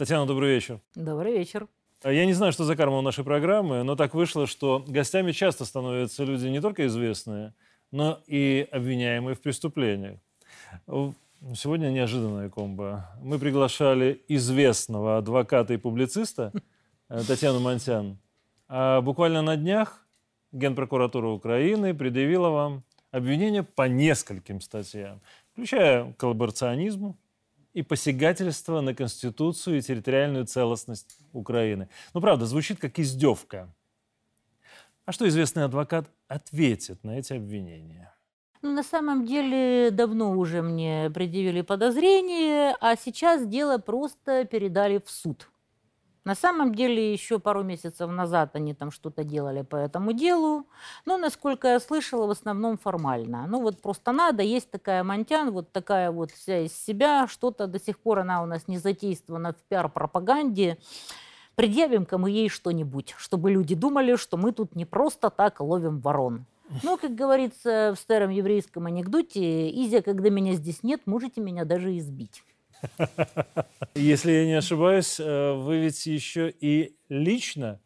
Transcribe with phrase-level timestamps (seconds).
[0.00, 0.80] Татьяна, добрый вечер.
[0.94, 1.68] Добрый вечер.
[2.02, 5.66] Я не знаю, что за карма у нашей программы, но так вышло, что гостями часто
[5.66, 7.52] становятся люди не только известные,
[7.90, 10.18] но и обвиняемые в преступлениях.
[11.54, 13.10] Сегодня неожиданная комбо.
[13.20, 16.50] Мы приглашали известного адвоката и публициста
[17.10, 18.16] э, Татьяну Монтян.
[18.68, 20.06] А буквально на днях
[20.50, 25.20] Генпрокуратура Украины предъявила вам обвинения по нескольким статьям,
[25.52, 27.18] включая коллаборационизм,
[27.72, 31.88] и посягательство на Конституцию и территориальную целостность Украины.
[32.14, 33.72] Ну, правда, звучит как издевка.
[35.04, 38.14] А что известный адвокат ответит на эти обвинения?
[38.62, 45.10] Ну, на самом деле, давно уже мне предъявили подозрение, а сейчас дело просто передали в
[45.10, 45.48] суд.
[46.24, 50.66] На самом деле, еще пару месяцев назад они там что-то делали по этому делу,
[51.06, 53.46] но, насколько я слышала, в основном формально.
[53.46, 57.80] Ну вот просто надо, есть такая Монтян, вот такая вот вся из себя, что-то до
[57.80, 60.76] сих пор она у нас не затействована в пиар-пропаганде.
[61.54, 66.44] Предъявим-ка мы ей что-нибудь, чтобы люди думали, что мы тут не просто так ловим ворон.
[66.82, 71.96] Ну, как говорится в старом еврейском анекдоте, «Изя, когда меня здесь нет, можете меня даже
[71.98, 72.44] избить».
[73.94, 77.80] Если я не ошибаюсь, э, вы ведь еще и лично,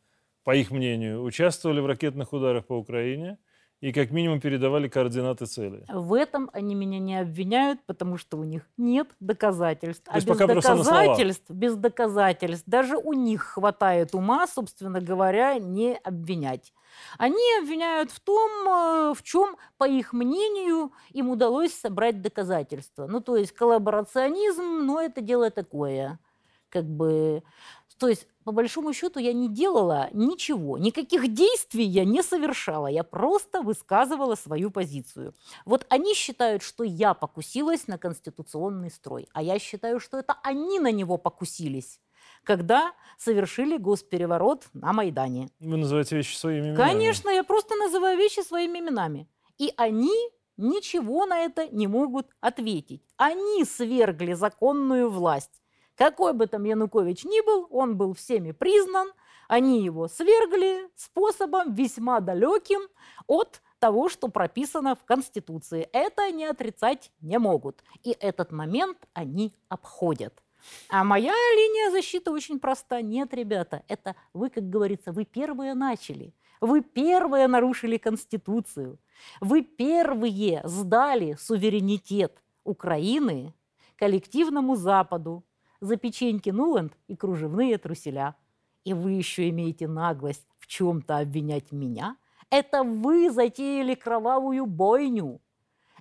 [0.45, 3.39] по их мнению, участвовали в ракетных ударах по Украине
[3.85, 5.85] и как минимум передавали координаты цели.
[5.93, 10.05] В этом они меня не обвиняют, потому что у них нет доказательств.
[10.05, 16.73] То а без доказательств, без доказательств, даже у них хватает ума, собственно говоря, не обвинять.
[17.19, 23.07] Они обвиняют в том, э, в чем, по их мнению, им удалось собрать доказательства.
[23.07, 26.19] Ну, то есть коллаборационизм, но это дело такое.
[26.71, 27.43] Как бы
[27.99, 33.05] то есть, по большому счету, я не делала ничего, никаких действий я не совершала, я
[33.05, 35.35] просто высказывала свою позицию.
[35.65, 40.81] Вот они считают, что я покусилась на конституционный строй, а я считаю, что это они
[40.81, 42.01] на него покусились
[42.43, 45.49] когда совершили госпереворот на Майдане.
[45.61, 46.77] Вы называете вещи своими именами?
[46.77, 49.29] Конечно, я просто называю вещи своими именами.
[49.57, 50.13] И они
[50.57, 53.03] ничего на это не могут ответить.
[53.17, 55.63] Они свергли законную власть.
[55.97, 59.13] Какой бы там Янукович ни был, он был всеми признан,
[59.49, 62.81] они его свергли способом весьма далеким
[63.27, 65.89] от того, что прописано в Конституции.
[65.93, 67.85] Это они отрицать не могут.
[68.03, 70.43] И этот момент они обходят.
[70.89, 73.03] А моя линия защиты очень проста.
[73.03, 76.35] Нет, ребята, это вы, как говорится, вы первые начали.
[76.61, 78.99] Вы первые нарушили Конституцию.
[79.41, 83.53] Вы первые сдали суверенитет Украины
[83.97, 85.45] коллективному Западу
[85.85, 88.35] за печеньки Нуланд и кружевные труселя.
[88.85, 92.17] И вы еще имеете наглость в чем-то обвинять меня?
[92.51, 95.41] Это вы затеяли кровавую бойню.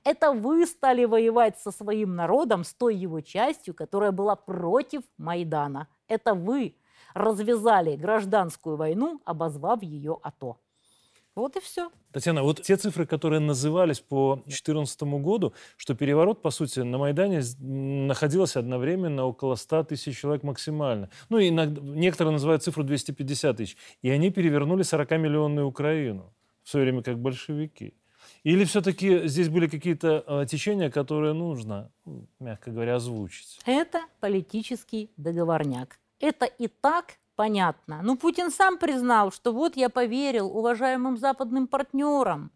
[0.03, 5.87] Это вы стали воевать со своим народом, с той его частью, которая была против Майдана.
[6.07, 6.75] Это вы
[7.13, 10.57] развязали гражданскую войну, обозвав ее АТО.
[11.35, 11.89] Вот и все.
[12.11, 17.41] Татьяна, вот те цифры, которые назывались по 2014 году, что переворот, по сути, на Майдане
[17.59, 21.09] находился одновременно около 100 тысяч человек максимально.
[21.29, 23.77] Ну, и иногда, некоторые называют цифру 250 тысяч.
[24.03, 26.31] И они перевернули 40-миллионную Украину
[26.63, 27.95] в свое время как большевики.
[28.43, 31.91] Или все-таки здесь были какие-то э, течения, которые нужно,
[32.39, 33.59] мягко говоря, озвучить?
[33.65, 35.99] Это политический договорняк.
[36.19, 37.99] Это и так понятно.
[38.03, 42.51] Ну, Путин сам признал, что вот я поверил уважаемым западным партнерам.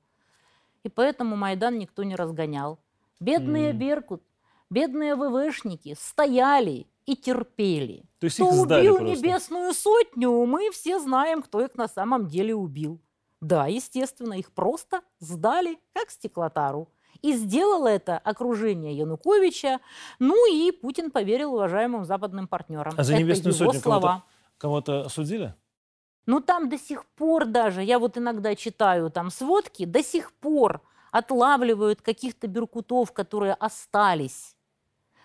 [0.84, 2.80] И поэтому Майдан никто не разгонял.
[3.20, 3.74] Бедные mm.
[3.74, 4.24] Беркут,
[4.70, 8.06] бедные ВВшники стояли и терпели.
[8.20, 9.16] То есть кто их убил просто.
[9.16, 13.02] небесную сотню, мы все знаем, кто их на самом деле убил.
[13.42, 16.88] Да, естественно, их просто сдали как стеклотару.
[17.22, 19.82] И сделало это окружение Януковича.
[20.20, 22.94] Ну и Путин поверил уважаемым западным партнерам.
[22.96, 24.24] А за это небесную сотню слова.
[24.58, 25.54] Кого-то, кого осудили?
[26.26, 30.82] Ну там до сих пор даже, я вот иногда читаю там сводки, до сих пор
[31.12, 34.56] отлавливают каких-то беркутов, которые остались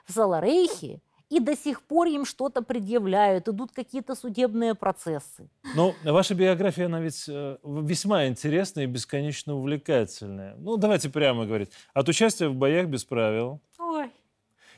[0.05, 1.01] в Саларейхе,
[1.33, 5.49] и до сих пор им что-то предъявляют, идут какие-то судебные процессы.
[5.75, 10.55] Ну, ваша биография, она ведь э, весьма интересная и бесконечно увлекательная.
[10.59, 11.71] Ну, давайте прямо говорить.
[11.95, 13.61] От участия в боях без правил.
[13.79, 14.11] Ой.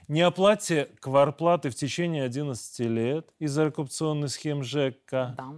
[0.08, 5.34] Не оплате кварплаты в течение 11 лет из-за коррупционной схем ЖЭКа.
[5.36, 5.54] Да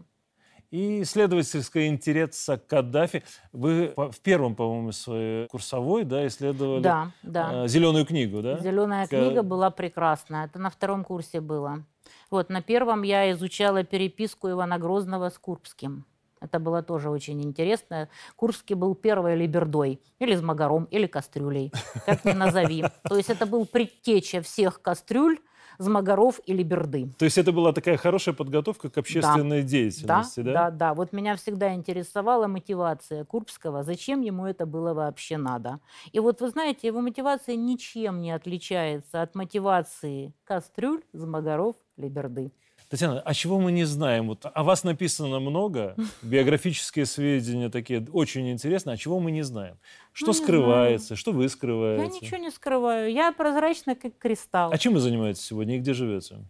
[0.70, 3.22] и исследовательская интереса Каддафи.
[3.52, 7.64] Вы в первом, по-моему, своей курсовой да, исследовали да, да.
[7.64, 8.58] Э, зеленую книгу, да?
[8.58, 9.10] Зеленая К...
[9.10, 10.46] книга была прекрасная.
[10.46, 11.84] Это на втором курсе было.
[12.30, 16.04] Вот, на первом я изучала переписку Ивана Грозного с Курбским.
[16.40, 18.08] Это было тоже очень интересно.
[18.36, 21.72] Курский был первой либердой, или с магаром, или кастрюлей,
[22.04, 22.84] как ни назови.
[23.08, 25.38] То есть это был предтеча всех кастрюль,
[25.78, 27.10] Змагаров или Берды.
[27.18, 29.68] То есть это была такая хорошая подготовка к общественной да.
[29.68, 30.52] деятельности, да?
[30.52, 35.80] Да, да, Вот меня всегда интересовала мотивация Курбского, зачем ему это было вообще надо.
[36.12, 42.52] И вот вы знаете, его мотивация ничем не отличается от мотивации Кастрюль, Змагаров, Либерды.
[42.88, 44.28] Татьяна, а чего мы не знаем?
[44.28, 49.76] Вот о вас написано много, биографические сведения такие очень интересные, а чего мы не знаем?
[50.12, 51.18] Что ну, скрывается, знаю.
[51.18, 52.14] что вы скрываете?
[52.14, 54.70] Я ничего не скрываю, я прозрачна, как кристалл.
[54.72, 56.44] А чем вы занимаетесь сегодня и где живете?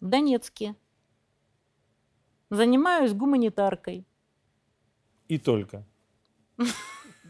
[0.00, 0.76] В Донецке.
[2.50, 4.04] Занимаюсь гуманитаркой.
[5.28, 5.84] И только?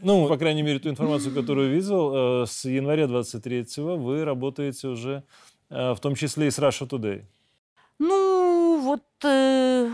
[0.01, 5.23] Ну, по крайней мере, ту информацию, которую видел, э, с января 23-го вы работаете уже,
[5.69, 7.23] э, в том числе и с Russia Today.
[7.99, 8.40] Ну,
[8.81, 9.89] вот, э,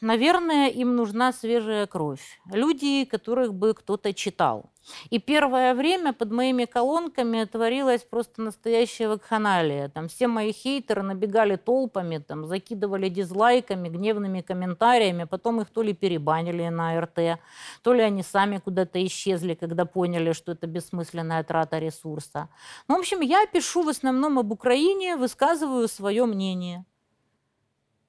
[0.00, 2.38] наверное, им нужна свежая кровь.
[2.52, 4.70] Люди, которых бы кто-то читал.
[5.10, 9.88] И первое время под моими колонками творилась просто настоящая вакханалия.
[9.88, 15.24] Там все мои хейтеры набегали толпами, там, закидывали дизлайками, гневными комментариями.
[15.24, 17.40] Потом их то ли перебанили на РТ,
[17.82, 22.48] то ли они сами куда-то исчезли, когда поняли, что это бессмысленная трата ресурса.
[22.86, 26.84] Ну, в общем, я пишу в основном об Украине, высказываю свое мнение.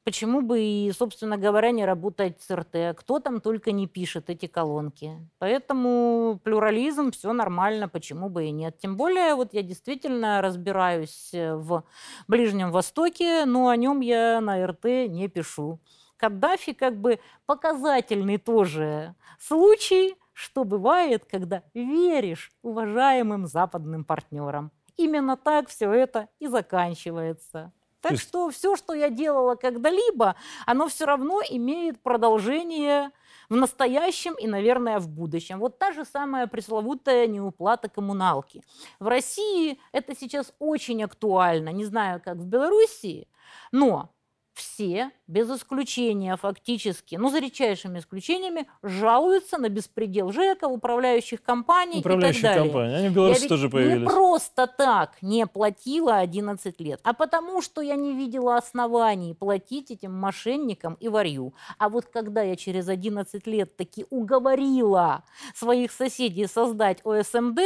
[0.07, 2.98] Почему бы и, собственно говоря, не работать с РТ?
[2.98, 5.12] Кто там только не пишет эти колонки.
[5.38, 8.77] Поэтому плюрализм, все нормально, почему бы и нет.
[8.80, 11.83] Тем более, вот я действительно разбираюсь э, в
[12.30, 15.81] Ближнем Востоке, но о нем я на РТ не пишу.
[16.15, 24.71] Каддафи как бы показательный тоже случай, что бывает, когда веришь уважаемым западным партнерам.
[24.95, 27.74] Именно так все это и заканчивается.
[28.01, 28.23] Так есть...
[28.23, 30.35] что все, что я делала когда-либо,
[30.65, 33.11] оно все равно имеет продолжение
[33.49, 35.59] в настоящем и, наверное, в будущем.
[35.59, 38.63] Вот та же самая пресловутая неуплата коммуналки.
[38.99, 41.69] В России это сейчас очень актуально.
[41.69, 43.27] Не знаю, как в Белоруссии,
[43.71, 44.09] но
[44.57, 52.39] все, без исключения фактически, ну, за редчайшими исключениями, жалуются на беспредел ЖЭКа, управляющих компаний управляющих
[52.39, 52.71] и так далее.
[52.71, 52.95] компаний.
[52.95, 54.00] Они в Беларуси я тоже появились.
[54.01, 59.92] не просто так не платила 11 лет, а потому что я не видела оснований платить
[59.92, 61.54] этим мошенникам и варью.
[61.77, 65.24] А вот когда я через 11 лет таки уговорила
[65.54, 67.59] своих соседей создать ОСМД,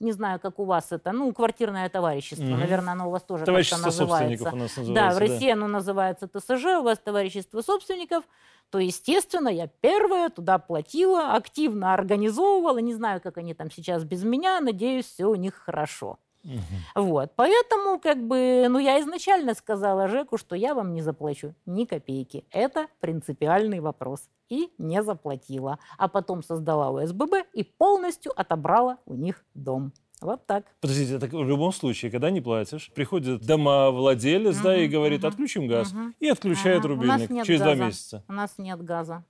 [0.00, 2.56] не знаю, как у вас это, ну, квартирное товарищество, mm-hmm.
[2.56, 4.50] наверное, оно у вас тоже как-то называется.
[4.52, 4.94] у нас называется.
[4.94, 5.52] Да, в России да.
[5.54, 8.24] оно называется ТСЖ, у вас товарищество собственников,
[8.70, 14.24] то, естественно, я первая туда платила, активно организовывала, не знаю, как они там сейчас без
[14.24, 16.18] меня, надеюсь, все у них хорошо.
[16.48, 17.04] Угу.
[17.04, 21.84] Вот, поэтому, как бы, ну, я изначально сказала Жеку, что я вам не заплачу ни
[21.84, 22.44] копейки.
[22.50, 24.28] Это принципиальный вопрос.
[24.48, 25.78] И не заплатила.
[25.98, 29.92] А потом создала ОСББ и полностью отобрала у них дом.
[30.20, 30.64] Вот так.
[30.80, 35.28] Подождите, так в любом случае, когда не платишь, приходит домовладелец, угу, да, и говорит, угу,
[35.28, 36.12] отключим газ, угу.
[36.18, 36.88] и отключает угу.
[36.88, 37.76] рубильник через газа.
[37.76, 38.24] два месяца.
[38.26, 39.24] У нас нет газа.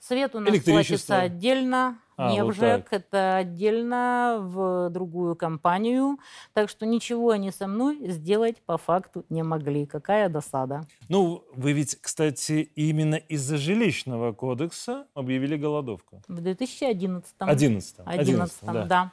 [0.00, 1.98] Свет у нас платится отдельно,
[2.28, 2.88] а, не вот так.
[2.90, 6.18] это отдельно в другую компанию.
[6.52, 9.86] Так что ничего они со мной сделать по факту не могли.
[9.86, 10.82] Какая досада.
[11.08, 16.22] Ну, вы ведь, кстати, именно из-за жилищного кодекса объявили голодовку.
[16.28, 17.34] В 2011.
[17.38, 17.96] 11.
[18.04, 18.84] 11, да.
[18.84, 19.12] да.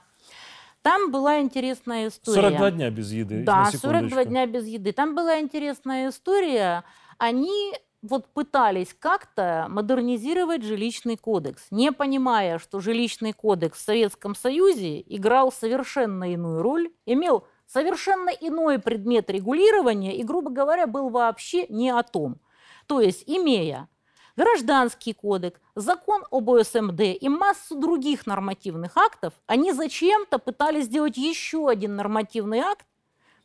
[0.82, 2.42] Там была интересная история.
[2.42, 3.44] 42 дня без еды.
[3.44, 4.94] Да, 42 дня без еды.
[4.94, 6.84] Там была интересная история.
[7.18, 15.02] Они вот пытались как-то модернизировать жилищный кодекс, не понимая, что жилищный кодекс в Советском Союзе
[15.02, 21.90] играл совершенно иную роль, имел совершенно иной предмет регулирования и, грубо говоря, был вообще не
[21.90, 22.40] о том.
[22.88, 23.90] То есть, имея
[24.36, 31.68] Гражданский кодекс, закон об ОСМД и массу других нормативных актов, они зачем-то пытались сделать еще
[31.68, 32.86] один нормативный акт,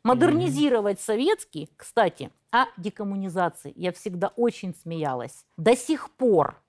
[0.05, 3.73] модернизировать советский, кстати, о декоммунизации.
[3.75, 5.45] Я всегда очень смеялась.
[5.57, 6.63] До сих пор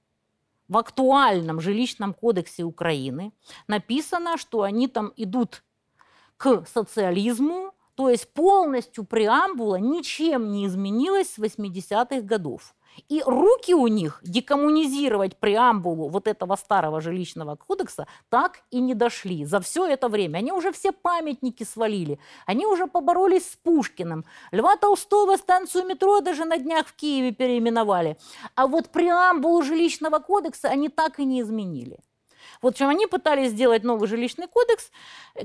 [0.67, 3.33] в актуальном жилищном кодексе Украины
[3.67, 5.63] написано, что они там идут
[6.37, 12.73] к социализму, то есть полностью преамбула ничем не изменилась с 80-х годов.
[13.09, 19.45] И руки у них декоммунизировать преамбулу вот этого старого жилищного кодекса так и не дошли
[19.45, 20.39] за все это время.
[20.39, 22.19] Они уже все памятники свалили.
[22.45, 24.25] Они уже поборолись с Пушкиным.
[24.51, 28.17] Льва Толстого станцию метро даже на днях в Киеве переименовали.
[28.55, 31.99] А вот преамбулу жилищного кодекса они так и не изменили.
[32.61, 34.91] Вот, в общем, они пытались сделать новый жилищный кодекс.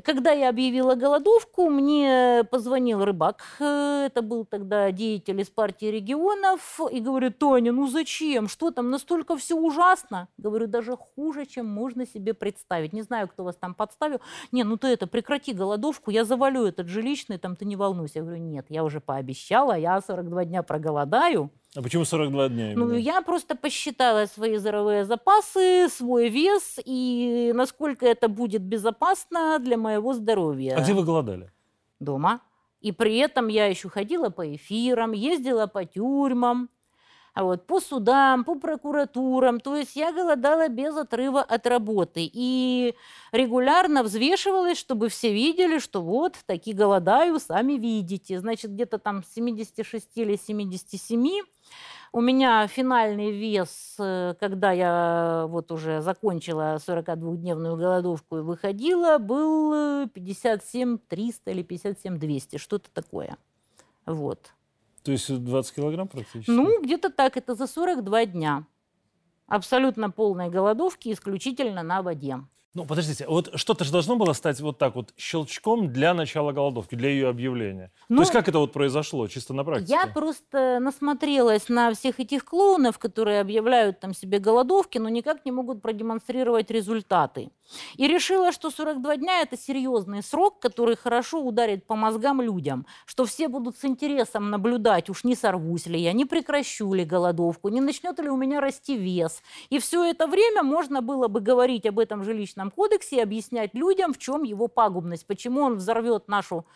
[0.05, 7.01] Когда я объявила голодовку, мне позвонил рыбак, это был тогда деятель из партии регионов, и
[7.01, 10.29] говорит, Тоня, ну зачем, что там, настолько все ужасно?
[10.39, 12.93] Говорю, даже хуже, чем можно себе представить.
[12.93, 14.21] Не знаю, кто вас там подставил.
[14.53, 18.19] Не, ну ты это, прекрати голодовку, я завалю этот жилищный, там ты не волнуйся.
[18.21, 21.51] Я говорю, нет, я уже пообещала, я 42 дня проголодаю.
[21.77, 22.73] А почему 42 дня?
[22.73, 22.87] Именно?
[22.87, 29.77] Ну, я просто посчитала свои здоровые запасы, свой вес и насколько это будет безопасно для
[29.77, 30.77] моего здоровья.
[30.77, 31.53] А где вы голодали?
[32.01, 32.41] Дома.
[32.81, 36.71] И при этом я еще ходила по эфирам, ездила по тюрьмам,
[37.35, 39.61] а вот, по судам, по прокуратурам.
[39.61, 42.29] То есть я голодала без отрыва от работы.
[42.33, 42.95] И
[43.33, 48.41] регулярно взвешивалась, чтобы все видели, что вот, таки голодаю, сами видите.
[48.41, 51.45] Значит, где-то там 76 или 77
[52.13, 60.09] у меня финальный вес, э, когда я вот уже закончила 42-дневную голодовку и выходила, был
[60.09, 63.37] 57 300 или 57 200, что-то такое.
[64.07, 64.53] Вот.
[65.03, 66.51] То есть 20 килограмм практически?
[66.51, 67.37] Ну, где-то так.
[67.37, 68.67] Это за 42 дня.
[69.47, 72.41] Абсолютно полной голодовки, исключительно на воде.
[72.73, 76.95] Ну, подождите, вот что-то же должно было стать вот так вот щелчком для начала голодовки,
[76.95, 77.91] для ее объявления.
[78.09, 79.93] Ну, То есть как это вот произошло, чисто на практике?
[79.93, 85.51] Я просто насмотрелась на всех этих клоунов, которые объявляют там себе голодовки, но никак не
[85.51, 87.51] могут продемонстрировать результаты.
[87.97, 93.25] И решила, что 42 дня– это серьезный срок, который хорошо ударит по мозгам людям, что
[93.25, 97.81] все будут с интересом наблюдать, уж не сорвусь ли я, не прекращу ли голодовку, не
[97.81, 99.43] начнет ли у меня расти вес.
[99.71, 104.13] И все это время можно было бы говорить об этом жилищном кодексе и объяснять людям,
[104.13, 106.67] в чем его пагубность, почему он взорвет нашу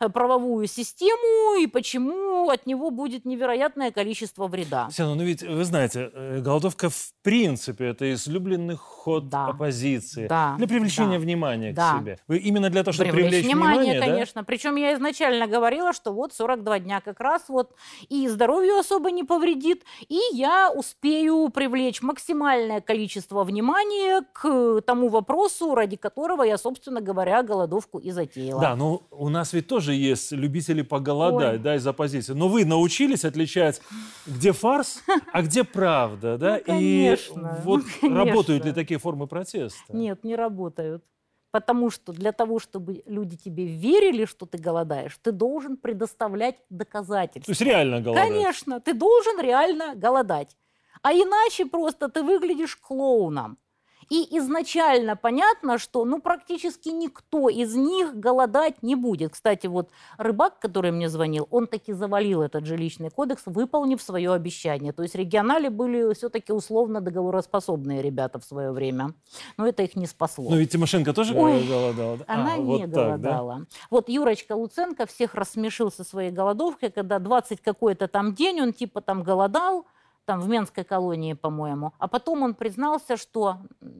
[0.00, 4.86] э, правовую систему и почему от него будет невероятное количество вреда.
[4.86, 9.48] Татьяна, ну ведь вы знаете, э, голодовка в принципе это излюбленный ход да.
[9.48, 10.28] оппозиции.
[10.28, 11.92] Да для привлечения да, внимания да.
[11.92, 12.18] к себе.
[12.28, 14.42] Вы именно для того, чтобы Привлечь привлечь внимание, внимание, конечно.
[14.42, 14.46] Да?
[14.46, 17.74] Причем я изначально говорила, что вот 42 дня как раз вот
[18.08, 25.25] и здоровью особо не повредит, и я успею привлечь максимальное количество внимания к тому вопросу,
[25.74, 28.60] ради которого я, собственно говоря, голодовку и затеяла.
[28.60, 31.58] Да, но у нас ведь тоже есть любители поголодать, Ой.
[31.58, 32.32] да, из оппозиции.
[32.32, 33.80] Но вы научились отличать,
[34.26, 35.02] где фарс,
[35.32, 36.56] а где правда, да?
[36.58, 37.58] Ну, конечно.
[37.58, 39.96] И вот ну, работают ли такие формы протеста?
[39.96, 41.04] Нет, не работают.
[41.50, 47.46] Потому что для того, чтобы люди тебе верили, что ты голодаешь, ты должен предоставлять доказательства.
[47.46, 48.28] То есть реально голодать?
[48.28, 50.56] Конечно, ты должен реально голодать.
[51.02, 53.58] А иначе просто ты выглядишь клоуном.
[54.08, 59.32] И изначально понятно, что ну, практически никто из них голодать не будет.
[59.32, 64.92] Кстати, вот рыбак, который мне звонил, он таки завалил этот жилищный кодекс, выполнив свое обещание.
[64.92, 69.14] То есть регионали были все-таки условно договороспособные ребята в свое время.
[69.56, 70.50] Но это их не спасло.
[70.50, 72.18] Но ведь Тимошенко тоже Ой, голодала.
[72.28, 73.54] Она а, не вот голодала.
[73.54, 73.76] Так, да?
[73.90, 79.00] Вот Юрочка Луценко всех рассмешил со своей голодовкой, когда 20 какой-то там день он типа
[79.00, 79.86] там голодал,
[80.26, 81.92] там в Менской колонии, по-моему.
[81.98, 83.58] А потом он признался, что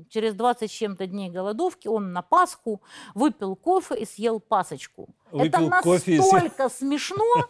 [0.08, 2.80] через 20 с чем-то дней голодовки он на Пасху
[3.14, 5.08] выпил кофе и съел пасочку.
[5.32, 6.70] Выпил Это настолько и...
[6.70, 7.46] смешно,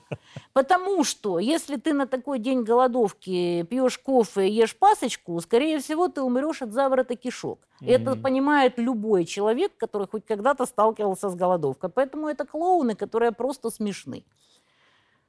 [0.52, 6.08] потому что если ты на такой день голодовки пьешь кофе и ешь пасочку, скорее всего,
[6.08, 7.60] ты умрешь от заворота кишок.
[7.80, 7.90] Mm-hmm.
[7.90, 11.90] Это понимает любой человек, который хоть когда-то сталкивался с голодовкой.
[11.90, 14.24] Поэтому это клоуны, которые просто смешны.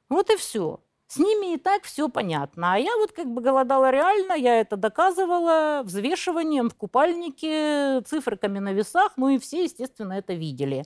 [0.08, 0.80] Вот и все.
[1.08, 2.74] С ними и так все понятно.
[2.74, 8.74] А я вот как бы голодала реально, я это доказывала взвешиванием в купальнике, циферками на
[8.74, 10.84] весах, ну и все, естественно, это видели.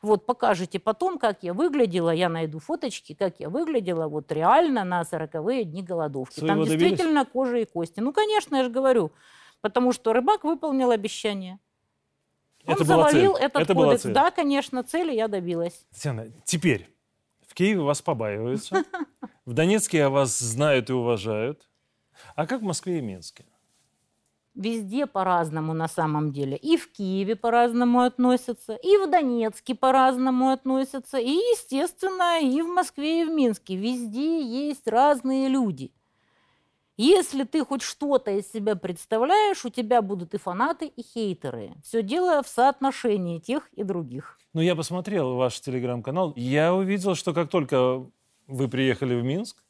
[0.00, 5.02] Вот покажете потом, как я выглядела, я найду фоточки, как я выглядела вот реально на
[5.02, 6.38] 40-е дни голодовки.
[6.38, 6.80] Своего Там добились?
[6.80, 7.98] действительно кожа и кости.
[7.98, 9.10] Ну, конечно, я же говорю,
[9.60, 11.58] потому что рыбак выполнил обещание.
[12.64, 13.44] Он это завалил цель.
[13.44, 14.04] этот это кодекс.
[14.04, 15.84] Да, конечно, цели я добилась.
[15.90, 16.93] Татьяна, теперь
[17.54, 18.84] в Киеве вас побаиваются,
[19.46, 21.68] в Донецке вас знают и уважают.
[22.34, 23.46] А как в Москве и Минске?
[24.56, 26.56] Везде по-разному на самом деле.
[26.56, 33.22] И в Киеве по-разному относятся, и в Донецке по-разному относятся, и, естественно, и в Москве,
[33.22, 33.76] и в Минске.
[33.76, 35.92] Везде есть разные люди–
[36.96, 41.72] если ты хоть что-то из себя представляешь, у тебя будут и фанаты, и хейтеры.
[41.82, 44.38] Все дело в соотношении тех и других.
[44.52, 46.32] Ну, я посмотрел ваш телеграм-канал.
[46.36, 48.06] Я увидел, что как только
[48.46, 49.63] вы приехали в Минск,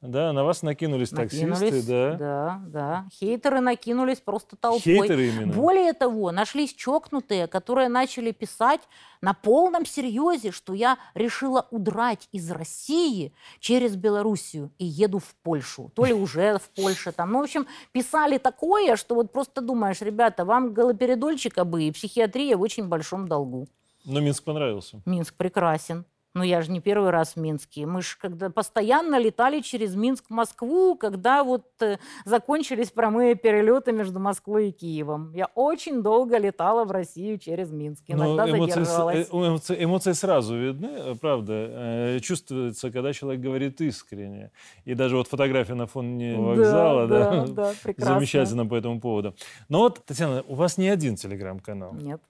[0.00, 2.14] да, на вас накинулись, Накинулись, таксисты, да.
[2.14, 3.06] да, да.
[3.12, 4.80] Хейтеры накинулись просто толпой.
[4.80, 5.52] Хейтеры именно.
[5.52, 8.80] Более того, нашлись чокнутые, которые начали писать
[9.20, 15.90] на полном серьезе, что я решила удрать из России через Белоруссию и еду в Польшу.
[15.96, 17.32] То ли уже в Польше там.
[17.32, 22.56] Ну, в общем, писали такое, что вот просто думаешь, ребята, вам галоперидольчика бы и психиатрия
[22.56, 23.66] в очень большом долгу.
[24.04, 25.02] Но Минск понравился.
[25.06, 26.04] Минск прекрасен.
[26.38, 27.84] Ну, я же не первый раз в Минске.
[27.84, 33.90] Мы же когда постоянно летали через Минск в Москву, когда вот э, закончились прямые перелеты
[33.90, 35.32] между Москвой и Киевом.
[35.34, 38.04] Я очень долго летала в Россию через Минск.
[38.06, 39.26] Но Иногда эмоции, с- задерживалась.
[39.28, 41.52] э, эмоции, эмоции сразу видны, э, правда.
[41.52, 44.52] Э, Чувствуется, когда человек говорит искренне.
[44.84, 48.14] И даже вот фотография на фоне вокзала, да, да, да, прекрасно.
[48.14, 49.34] замечательно по этому поводу.
[49.68, 51.94] Но вот, Татьяна, у вас не один телеграм-канал.
[51.94, 52.20] Нет.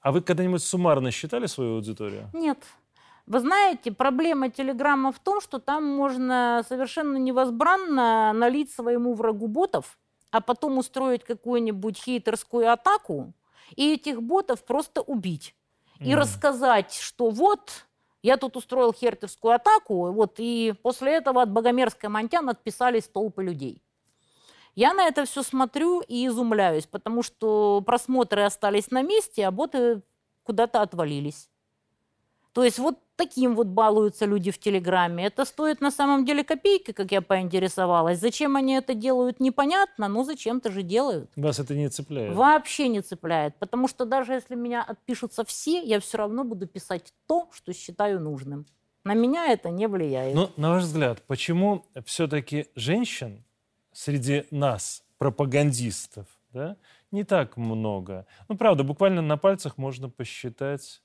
[0.00, 2.30] А вы когда-нибудь суммарно считали свою аудиторию?
[2.32, 2.58] Нет.
[3.26, 9.98] Вы знаете, проблема Телеграма в том, что там можно совершенно невозбранно налить своему врагу ботов,
[10.30, 13.32] а потом устроить какую-нибудь хейтерскую атаку
[13.74, 15.56] и этих ботов просто убить.
[16.00, 16.20] И Мгм.
[16.20, 17.86] рассказать, что вот,
[18.22, 23.82] я тут устроил хейтерскую атаку, вот, и после этого от Богомерской Монтян отписались толпы людей.
[24.76, 30.02] Я на это все смотрю и изумляюсь, потому что просмотры остались на месте, а боты
[30.44, 31.48] куда-то отвалились.
[32.56, 35.26] То есть вот таким вот балуются люди в Телеграме.
[35.26, 38.18] Это стоит на самом деле копейки, как я поинтересовалась.
[38.18, 41.30] Зачем они это делают, непонятно, но зачем-то же делают.
[41.36, 42.34] Вас это не цепляет?
[42.34, 47.12] Вообще не цепляет, потому что даже если меня отпишутся все, я все равно буду писать
[47.26, 48.64] то, что считаю нужным.
[49.04, 50.34] На меня это не влияет.
[50.34, 53.44] Но, на ваш взгляд, почему все-таки женщин
[53.92, 56.78] среди нас, пропагандистов, да,
[57.10, 58.24] не так много?
[58.48, 61.02] Ну, правда, буквально на пальцах можно посчитать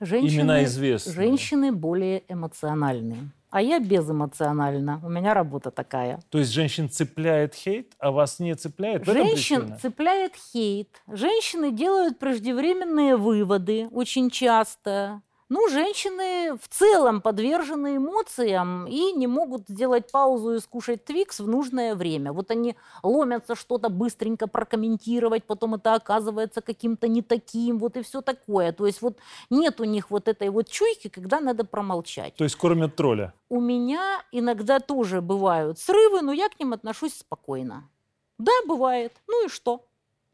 [0.00, 1.14] имена известные.
[1.14, 3.30] женщины более эмоциональные.
[3.50, 5.00] А я безэмоциональна.
[5.02, 6.20] У меня работа такая.
[6.28, 9.06] То есть женщин цепляет хейт, а вас не цепляет?
[9.06, 11.02] Женщин цепляет хейт.
[11.10, 15.22] Женщины делают преждевременные выводы очень часто.
[15.50, 21.48] Ну, женщины в целом подвержены эмоциям и не могут сделать паузу и скушать твикс в
[21.48, 22.34] нужное время.
[22.34, 28.20] Вот они ломятся что-то быстренько прокомментировать, потом это оказывается каким-то не таким, вот и все
[28.20, 28.72] такое.
[28.72, 32.34] То есть вот нет у них вот этой вот чуйки, когда надо промолчать.
[32.34, 33.32] То есть кормят тролля.
[33.48, 37.88] У меня иногда тоже бывают срывы, но я к ним отношусь спокойно.
[38.36, 39.14] Да, бывает.
[39.26, 39.86] Ну и что?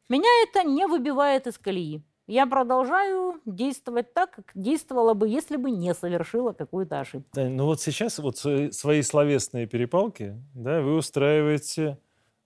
[0.09, 2.03] Меня это не выбивает из колеи.
[2.27, 7.29] Я продолжаю действовать так, как действовала бы, если бы не совершила какую-то ошибку.
[7.35, 11.99] Да, ну вот сейчас вот свои, словесные перепалки, да, вы устраиваете,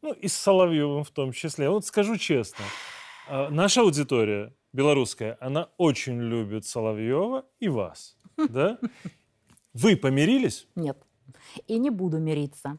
[0.03, 1.71] ну и с Соловьевым в том числе.
[1.71, 2.65] Вот скажу честно,
[3.29, 8.17] а, наша аудитория белорусская, она очень любит Соловьева и вас,
[8.49, 8.79] да?
[9.75, 10.67] Вы помирились?
[10.75, 10.99] Нет.
[11.69, 12.79] И не буду мириться.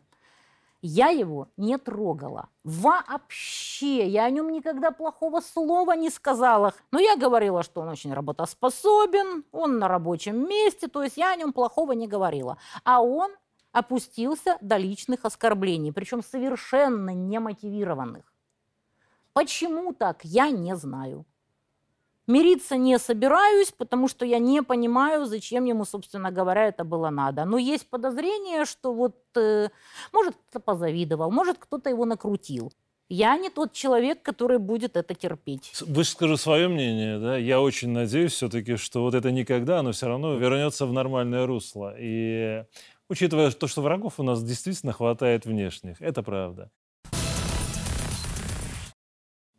[0.81, 2.49] Я его не трогала.
[2.63, 4.07] Вообще.
[4.07, 6.73] Я о нем никогда плохого слова не сказала.
[6.91, 10.87] Но я говорила, что он очень работоспособен, он на рабочем месте.
[10.87, 12.57] То есть я о нем плохого не говорила.
[12.85, 13.31] А он
[13.71, 18.33] опустился до личных оскорблений, причем совершенно немотивированных.
[19.33, 21.25] Почему так, я не знаю.
[22.29, 27.45] Мириться не собираюсь, потому что я не понимаю, зачем ему, собственно говоря, это было надо.
[27.45, 29.69] Но есть подозрение, что вот, э,
[30.13, 32.71] может, кто-то позавидовал, может, кто-то его накрутил.
[33.09, 35.71] Я не тот человек, который будет это терпеть.
[35.73, 37.35] С- Вы скажу свое мнение, да?
[37.35, 41.95] Я очень надеюсь все-таки, что вот это никогда, оно все равно вернется в нормальное русло.
[41.97, 42.63] И
[43.09, 46.69] учитывая то, что врагов у нас действительно хватает внешних, это правда.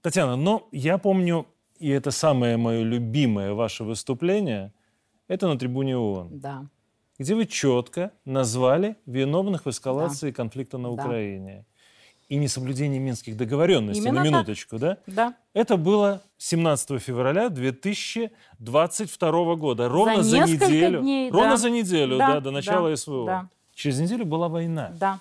[0.03, 1.47] Татьяна, но я помню,
[1.81, 4.73] и это самое мое любимое ваше выступление,
[5.29, 6.67] это на трибуне ООН, Да.
[7.19, 11.03] где вы четко назвали виновных в эскалации конфликта на Да.
[11.03, 11.65] Украине.
[12.29, 14.33] И несоблюдение минских договоренностей, Именно на так.
[14.33, 14.97] минуточку, да?
[15.07, 15.35] Да.
[15.53, 21.57] Это было 17 февраля 2022 года, ровно За за, неделю, дней, ровно да.
[21.57, 23.27] за неделю, Да, да, до начала да, СВО.
[23.27, 23.49] да.
[23.75, 24.93] Через неделю была война.
[25.01, 25.21] Да.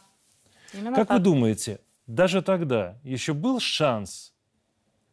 [0.73, 1.17] Именно Как так.
[1.17, 4.33] вы думаете, даже тогда еще был шанс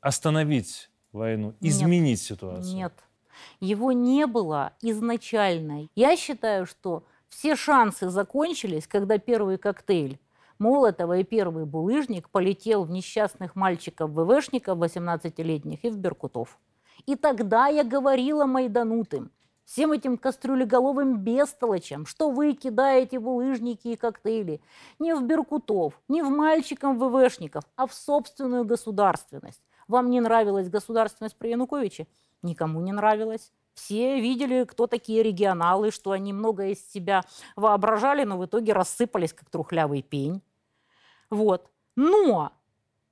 [0.00, 1.72] остановить войну, Нет.
[1.72, 2.74] изменить ситуацию?
[2.74, 2.92] Нет.
[3.60, 5.88] Его не было изначально.
[5.94, 10.18] Я считаю, что все шансы закончились, когда первый коктейль
[10.58, 16.58] Молотова и первый булыжник полетел в несчастных мальчиков-ВВшников 18-летних и в Беркутов.
[17.04, 19.30] И тогда я говорила майданутым,
[19.66, 24.62] всем этим кастрюлеголовым бестолочам, что вы кидаете булыжники и коктейли
[24.98, 29.60] не в Беркутов, не в мальчиков-ВВшников, а в собственную государственность.
[29.88, 32.06] Вам не нравилась государственность при Януковиче?
[32.42, 33.52] Никому не нравилось.
[33.74, 37.22] Все видели, кто такие регионалы, что они много из себя
[37.56, 40.42] воображали, но в итоге рассыпались, как трухлявый пень.
[41.30, 41.70] Вот.
[41.94, 42.52] Но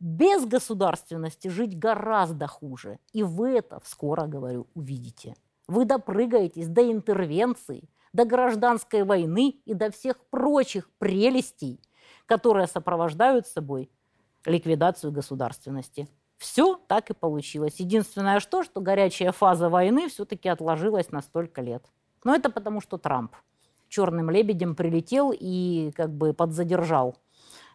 [0.00, 2.98] без государственности жить гораздо хуже.
[3.12, 5.34] И вы это, скоро говорю, увидите.
[5.66, 11.80] Вы допрыгаетесь до интервенции, до гражданской войны и до всех прочих прелестей,
[12.26, 13.90] которые сопровождают собой
[14.44, 16.08] ликвидацию государственности.
[16.44, 17.76] Все так и получилось.
[17.78, 21.86] Единственное что, что горячая фаза войны все-таки отложилась на столько лет.
[22.22, 23.34] Но это потому, что Трамп
[23.88, 27.16] черным лебедем прилетел и как бы подзадержал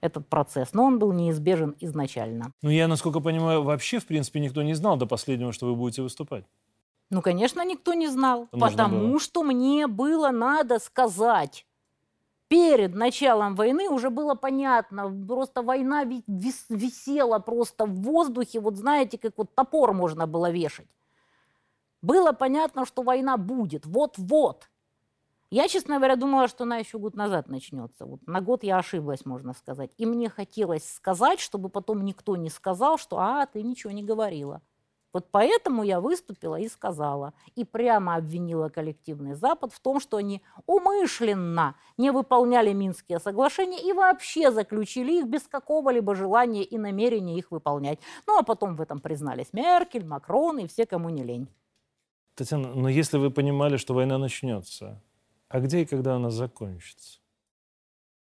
[0.02, 0.74] этот процесс.
[0.74, 2.54] Но он был неизбежен изначально.
[2.62, 6.04] Ну, я, насколько понимаю, вообще, в принципе, никто не знал до последнего, что вы будете
[6.04, 6.46] выступать.
[7.10, 9.20] Ну, конечно, никто не знал, Нужно потому было.
[9.20, 11.66] что мне было надо сказать.
[12.50, 18.76] Перед началом войны уже было понятно, просто война ви- вис- висела просто в воздухе, вот
[18.76, 20.88] знаете, как вот топор можно было вешать.
[22.02, 24.68] Было понятно, что война будет, вот-вот.
[25.52, 28.06] Я, честно говоря, думала, что она еще год назад начнется.
[28.06, 29.92] Вот на год я ошиблась, можно сказать.
[29.98, 34.62] И мне хотелось сказать, чтобы потом никто не сказал, что «а, ты ничего не говорила».
[35.12, 40.44] Вот поэтому я выступила и сказала, и прямо обвинила коллективный Запад в том, что они
[40.68, 47.50] умышленно не выполняли Минские соглашения и вообще заключили их без какого-либо желания и намерения их
[47.50, 48.00] выполнять.
[48.28, 51.48] Ну а потом в этом признались Меркель, Макрон и все, кому не лень.
[52.36, 55.02] Татьяна, но если вы понимали, что война начнется,
[55.50, 57.20] а где и когда она закончится?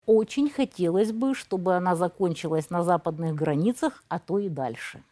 [0.06, 5.02] Очень хотелось бы, чтобы она закончилась на западных границах, а то и дальше.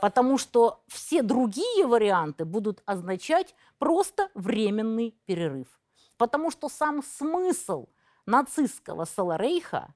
[0.00, 5.68] Потому что все другие варианты будут означать просто временный перерыв.
[6.16, 7.86] Потому что сам смысл
[8.26, 9.94] нацистского Саларейха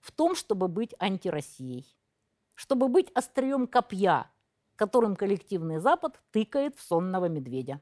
[0.00, 1.86] в том, чтобы быть антироссией,
[2.54, 4.30] чтобы быть острием копья,
[4.76, 7.80] которым коллективный Запад тыкает в сонного медведя.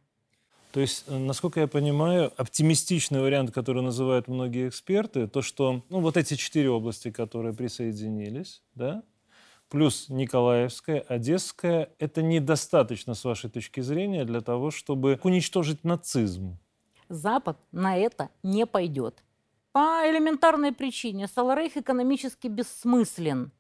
[0.73, 6.01] То есть, э, насколько я понимаю, оптимистичный вариант, который называют многие эксперты, то, что ну,
[6.01, 9.03] вот эти четыре области, которые присоединились, да,
[9.69, 16.59] плюс Николаевская, Одесская, это недостаточно, с вашей точки зрения, для того, чтобы уничтожить нацизм.
[17.09, 19.23] Запад на это не пойдет.
[19.73, 23.53] По элементарной причине Саларейх экономически бессмыслен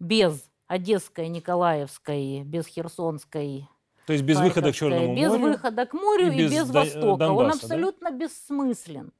[0.00, 3.68] без Одесской, Николаевской, без Херсонской,
[4.06, 5.42] То есть без выхода к Черному без морю.
[5.52, 7.06] выхода к морю и и без без, Дон- Востока.
[7.12, 7.64] Он Донбасса, да?
[7.74, 9.12] абсолютно бессмыслен.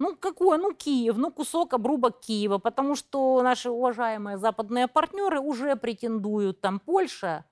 [0.00, 0.56] Ну, какой?
[0.56, 6.80] Ну, Киев, ну, кусок обрубок Киева, потому что наши уважаемые западные партнеры уже претендуют, там,
[6.80, 7.44] Польша,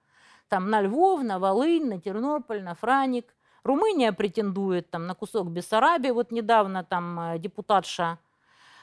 [0.48, 3.36] там, на Львов, на Волынь, на Тернополь, на Франик.
[3.64, 6.08] Румыния претендует там на кусок Бессарабии.
[6.08, 8.18] Вот недавно там э, депутатша,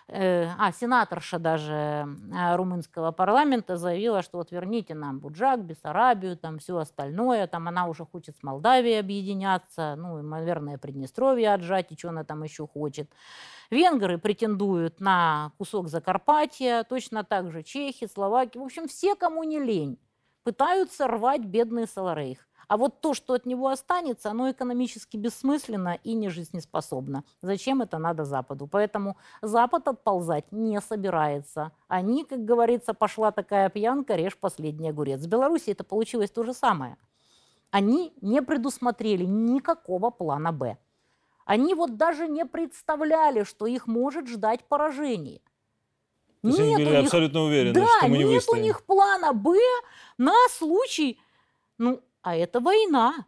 [0.08, 6.78] а, сенаторша даже э, румынского парламента заявила, что вот верните нам Буджак, Бессарабию, там все
[6.78, 7.48] остальное.
[7.48, 12.24] Там она уже хочет с Молдавией объединяться, ну, и, наверное, Приднестровье отжать, и что она
[12.24, 13.12] там еще хочет.
[13.72, 18.60] Венгры претендуют на кусок Закарпатья, точно так же чехи, словаки.
[18.60, 19.98] В общем, все, кому не лень,
[20.44, 22.48] пытаются рвать бедный Саларейх.
[22.68, 27.24] А вот то, что от него останется, оно экономически бессмысленно и не жизнеспособно.
[27.42, 28.68] Зачем это надо Западу?
[28.68, 31.72] Поэтому Запад отползать не собирается.
[31.88, 35.22] Они, как говорится, пошла такая пьянка, режь последний огурец.
[35.22, 36.98] В Беларуси это получилось то же самое.
[37.72, 40.78] Они не предусмотрели никакого плана «Б».
[41.46, 45.42] Они вот даже не представляли, что их может ждать поражение.
[46.42, 48.60] То есть они Нет у были них абсолютно уверены, да, что мы не нет выстоим.
[48.60, 49.58] у них плана Б
[50.18, 51.20] на случай,
[51.78, 53.28] ну, а это война.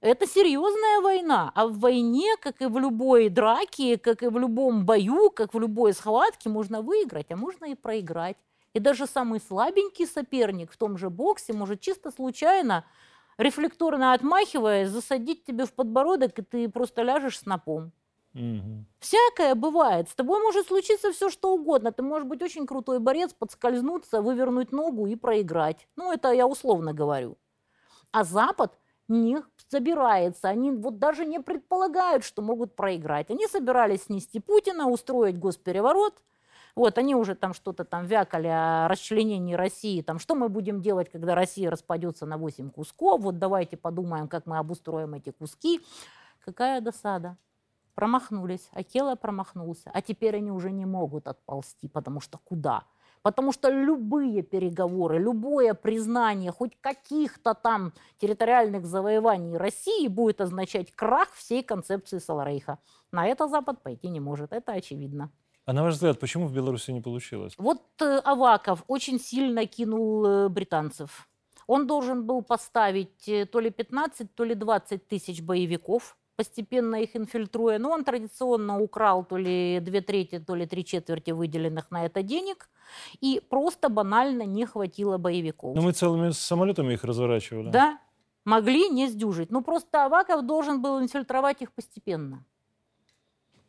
[0.00, 1.52] Это серьезная война.
[1.54, 5.60] А в войне, как и в любой драке, как и в любом бою, как в
[5.60, 8.36] любой схватке, можно выиграть, а можно и проиграть.
[8.74, 12.84] И даже самый слабенький соперник в том же боксе может чисто случайно,
[13.38, 17.92] рефлекторно отмахиваясь, засадить тебе в подбородок, и ты просто ляжешь снопом.
[18.34, 18.86] Мгм.
[18.98, 20.08] Всякое бывает.
[20.08, 21.92] С тобой может случиться все, что угодно.
[21.92, 25.88] Ты можешь быть очень крутой борец, подскользнуться, вывернуть ногу и проиграть.
[25.96, 27.36] Ну, это я условно говорю.
[28.12, 30.48] А Запад не собирается.
[30.48, 33.30] Они вот даже не предполагают, что могут проиграть.
[33.30, 36.22] Они собирались снести Путина, устроить госпереворот.
[36.74, 40.00] Вот, они уже там что-то там вякали о расчленении России.
[40.00, 43.20] Там, что мы будем делать, когда Россия распадется на 8 кусков?
[43.20, 45.80] Вот давайте подумаем, как мы обустроим эти куски.
[46.44, 47.36] Какая досада.
[47.94, 48.70] Промахнулись.
[48.72, 49.90] Акела промахнулся.
[49.92, 52.84] А теперь они уже не могут отползти, потому что куда?
[53.22, 61.32] Потому что любые переговоры, любое признание хоть каких-то там территориальных завоеваний России будет означать крах
[61.32, 62.78] всей концепции Саларейха.
[63.12, 65.30] На это Запад пойти не может, это очевидно.
[65.64, 67.54] А на ваш взгляд, почему в Беларуси не получилось?
[67.56, 71.28] Вот э, Аваков очень сильно кинул э, британцев.
[71.68, 77.16] Он должен был поставить э, то ли 15, то ли 20 тысяч боевиков, постепенно их
[77.16, 77.78] инфильтруя.
[77.78, 82.22] Но он традиционно украл то ли две трети, то ли три четверти выделенных на это
[82.22, 82.68] денег.
[83.20, 85.74] И просто банально не хватило боевиков.
[85.74, 87.70] Но мы целыми самолетами их разворачивали.
[87.70, 87.98] Да,
[88.44, 89.50] могли не сдюжить.
[89.50, 92.44] Ну просто Аваков должен был инфильтровать их постепенно.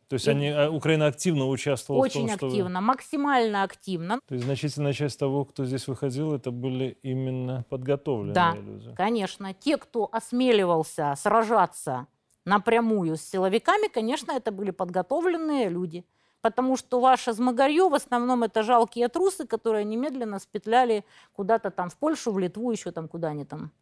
[0.08, 2.46] То есть они, а, Украина активно участвовала Очень в том, что...
[2.48, 4.20] активно, максимально активно.
[4.28, 8.94] То есть значительная часть того, кто здесь выходил, это были именно подготовленные Да, люди.
[8.94, 9.54] конечно.
[9.54, 12.06] Те, кто осмеливался сражаться
[12.44, 16.04] напрямую с силовиками, конечно, это были подготовленные люди.
[16.40, 21.96] Потому что ваше змагарье в основном это жалкие трусы, которые немедленно спетляли куда-то там в
[21.96, 23.72] Польшу, в Литву, еще там куда они там,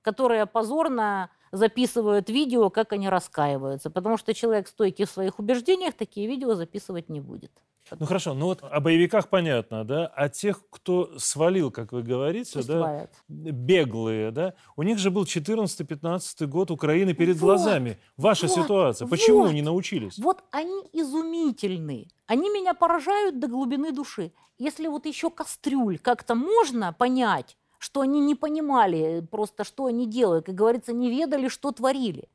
[0.00, 3.90] которые позорно записывают видео, как они раскаиваются.
[3.90, 7.50] Потому что человек стойкий в своих убеждениях такие видео записывать не будет.
[7.90, 12.54] Ну хорошо, ну вот о боевиках понятно, да, а тех, кто свалил, как вы говорите,
[12.54, 17.98] Пусть да, беглые, да, у них же был 14-15 год Украины перед Вот, глазами.
[18.16, 19.52] Ваша вот, ситуация, почему вот.
[19.52, 20.18] не научились?
[20.18, 22.08] Вот они изумительны.
[22.26, 24.32] Они меня поражают до глубины души.
[24.56, 30.46] Если вот еще кастрюль как-то можно понять, что они не понимали просто, что они делают,
[30.46, 32.30] как говорится, не ведали, что творили,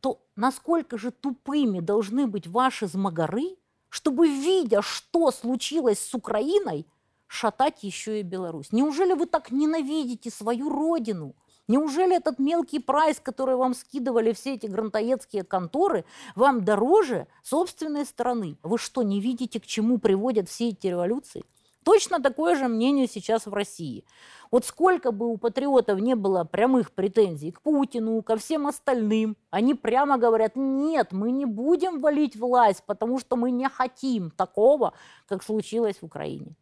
[0.00, 3.56] то насколько же тупыми должны быть ваши змагары,
[3.88, 6.86] чтобы, видя, что случилось с Украиной,
[7.26, 8.72] шатать еще и Беларусь.
[8.72, 11.34] Неужели вы так ненавидите свою родину?
[11.68, 16.04] Неужели этот мелкий прайс, который вам скидывали все эти грантоедские конторы,
[16.36, 18.56] вам дороже собственной страны?
[18.62, 21.44] Вы что, не видите, к чему приводят все эти революции?
[21.86, 24.04] Точно такое же мнение сейчас в России.
[24.50, 29.74] Вот сколько бы у патриотов не было прямых претензий к Путину, ко всем остальным, они
[29.74, 34.94] прямо говорят, нет, мы не будем валить власть, потому что мы не хотим такого,
[35.28, 36.56] как случилось в Украине.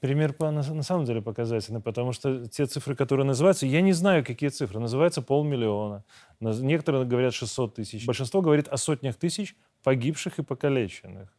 [0.00, 4.50] Пример на, самом деле показательный, потому что те цифры, которые называются, я не знаю, какие
[4.50, 6.02] цифры, называется полмиллиона.
[6.40, 8.04] Некоторые говорят 600 тысяч.
[8.04, 11.37] Большинство говорит о сотнях тысяч погибших и покалеченных.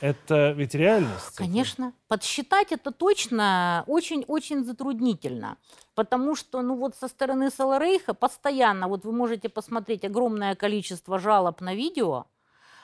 [0.00, 1.34] Это ведь реальность.
[1.36, 1.92] Конечно.
[2.06, 5.56] Подсчитать это точно очень-очень затруднительно.
[5.94, 11.60] Потому что, ну вот со стороны Саларейха постоянно, вот вы можете посмотреть огромное количество жалоб
[11.60, 12.26] на видео,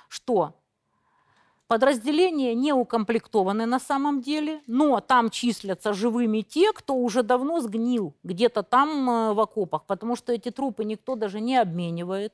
[0.09, 0.55] что
[1.69, 8.15] подразделения не укомплектованы на самом деле, но там числятся живыми те, кто уже давно сгнил
[8.25, 12.33] где-то там э, в окопах, потому что эти трупы никто даже не обменивает.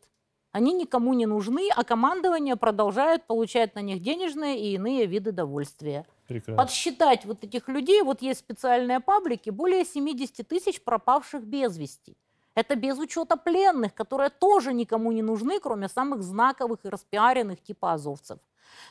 [0.53, 6.07] Они никому не нужны, а командование продолжает получать на них денежные и иные виды довольствия.
[6.27, 6.63] Прекрасно.
[6.63, 12.17] Подсчитать вот этих людей, вот есть специальные паблики, более 70 тысяч пропавших без вести.
[12.57, 17.93] Это без учета пленных, которые тоже никому не нужны, кроме самых знаковых и распиаренных типа
[17.93, 18.39] азовцев.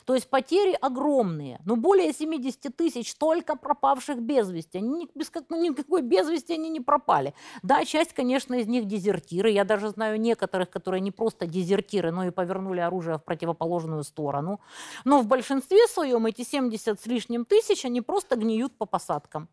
[0.04, 4.78] То есть потери огромные, но более 70 тысяч только пропавших без вести.
[4.78, 7.34] Они ни- без ну, никакой без вести они не пропали.
[7.62, 9.50] Да, часть, конечно, из них дезертиры.
[9.50, 14.60] Я даже знаю некоторых, которые не просто дезертиры, но и повернули оружие в противоположную сторону.
[15.04, 19.48] Но в большинстве своем эти 70 с лишним тысяч, они просто гниют по посадкам.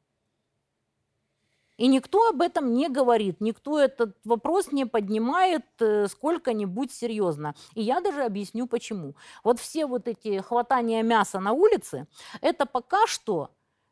[1.77, 7.53] И никто об этом не говорит, никто этот вопрос не поднимает э, сколько-нибудь серьезно.
[7.75, 9.15] И я даже объясню почему.
[9.43, 12.07] Вот все вот эти хватания мяса на улице,
[12.41, 13.51] это пока что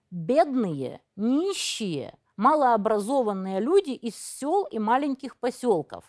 [0.10, 6.04] бедные, нищие, малообразованные люди из сел и маленьких поселков.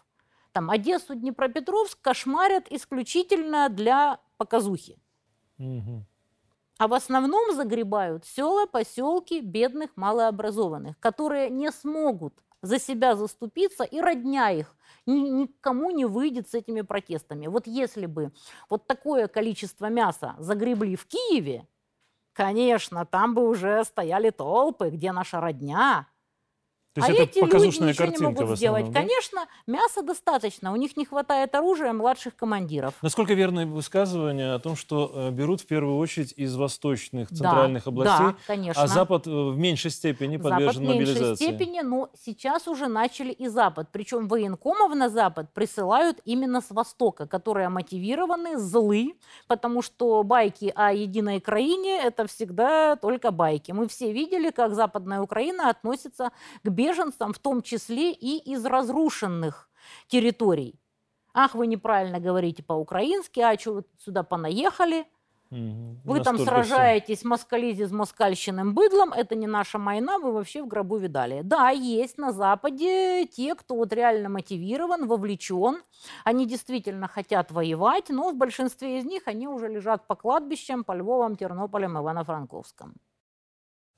[0.53, 4.99] Там Одессу, Днепропетровск кошмарят исключительно для показухи.
[5.59, 6.07] Мгм.
[6.79, 14.01] А в основном загребают села, поселки бедных, малообразованных, которые не смогут за себя заступиться, и
[14.01, 17.47] родня их ни- никому не выйдет с этими протестами.
[17.47, 18.33] Вот если бы
[18.69, 21.67] вот такое количество мяса загребли в Киеве,
[22.35, 26.09] конечно, там бы уже стояли толпы, где наша родня.
[26.97, 28.91] То есть а это эти люди показушная ничего не могут в сделать.
[28.91, 29.01] да?
[29.01, 32.95] Конечно, мяса достаточно, у них не хватает оружия младших командиров.
[33.03, 37.87] Насколько верно высказывание о том, что э, берут в первую очередь из восточных, Да, центральных
[37.87, 38.83] областей, да, конечно.
[38.83, 41.45] а Запад э, в меньшей степени Запад подвержен в меньшей мобилизации?
[41.45, 43.89] степени, но сейчас уже начали и Запад.
[43.93, 49.17] Причем военкомов на Запад присылают именно с Востока, которые мотивированы, злы,
[49.49, 53.73] потому что байки о единой краине– это всегда только байки.
[53.73, 56.31] Мы все видели, как Западная Украина относится
[56.63, 59.69] к беженцам, в том числе и из разрушенных
[60.09, 60.81] территорий.
[61.35, 65.07] Ах, вы неправильно говорите по-украински, а что вы сюда понаехали?
[65.51, 66.01] Мгм.
[66.05, 70.97] Вы там сражаетесь москализи с москальщиным быдлом, это не наша война, вы вообще в гробу
[70.97, 71.43] видали.
[71.45, 75.83] Да, есть на Западе те, кто вот реально мотивирован, вовлечен,
[76.25, 80.93] они действительно хотят воевать, но в большинстве из них они уже лежат по кладбищам, по
[80.93, 82.95] Львовам, Тернополям, Ивано-Франковском.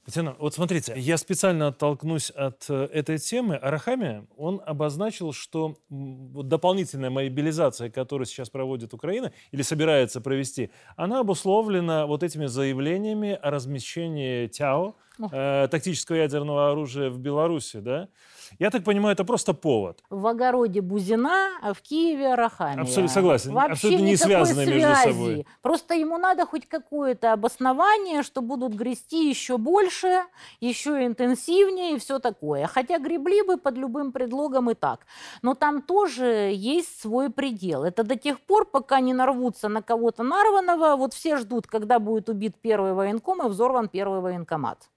[0.08, 3.56] Татьяна, вот смотрите, я специально оттолкнусь от э, этой темы.
[3.56, 12.06] Арахами, он обозначил, что дополнительная мобилизация, которую сейчас проводит Украина или собирается провести, она обусловлена
[12.06, 14.94] вот этими заявлениями о размещении ТЯО,
[15.30, 18.08] э, тактического ядерного оружия в Беларуси, да?
[18.58, 20.02] Я так понимаю, это просто повод.
[20.10, 22.82] В огороде Бузина, а в Киеве Арахамия.
[22.82, 23.52] Абсолютно согласен.
[23.52, 24.86] Вообще Абсолютно не связанные связи.
[24.86, 25.46] между собой.
[25.62, 30.24] Просто ему надо хоть какое-то обоснование, что будут грести еще больше,
[30.60, 32.66] еще интенсивнее и все такое.
[32.66, 35.06] Хотя гребли бы под любым предлогом и так.
[35.42, 37.84] Но там тоже есть свой предел.
[37.84, 40.96] Это до тех пор, пока не нарвутся на кого-то нарванного.
[40.96, 44.88] Вот все ждут, когда будет убит первый военком и взорван первый военкомат.